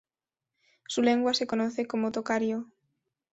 Su 0.87 1.03
lengua 1.03 1.35
se 1.35 1.45
conoce 1.45 1.85
como 1.85 2.11
tocario. 2.11 2.65